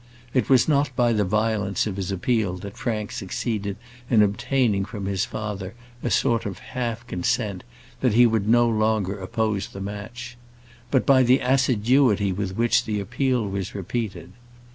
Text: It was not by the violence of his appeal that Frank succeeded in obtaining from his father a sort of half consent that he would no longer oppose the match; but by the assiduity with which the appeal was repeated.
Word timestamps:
It 0.33 0.49
was 0.49 0.67
not 0.67 0.89
by 0.95 1.13
the 1.13 1.23
violence 1.23 1.85
of 1.85 1.95
his 1.95 2.11
appeal 2.11 2.53
that 2.55 2.75
Frank 2.75 3.11
succeeded 3.11 3.77
in 4.09 4.23
obtaining 4.23 4.83
from 4.83 5.05
his 5.05 5.25
father 5.25 5.75
a 6.01 6.09
sort 6.09 6.43
of 6.47 6.57
half 6.57 7.05
consent 7.05 7.63
that 7.99 8.15
he 8.15 8.25
would 8.25 8.49
no 8.49 8.67
longer 8.67 9.19
oppose 9.19 9.67
the 9.67 9.79
match; 9.79 10.37
but 10.89 11.05
by 11.05 11.21
the 11.21 11.37
assiduity 11.37 12.31
with 12.31 12.57
which 12.57 12.85
the 12.85 12.99
appeal 12.99 13.47
was 13.47 13.75
repeated. 13.75 14.31